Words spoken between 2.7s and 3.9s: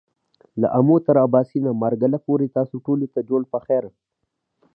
ټولو ته جوړ پخير!